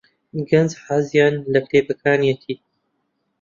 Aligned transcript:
گەنجان 0.49 0.67
حەزیان 0.85 1.33
لە 1.51 1.59
کتێبەکانیەتی. 1.65 2.55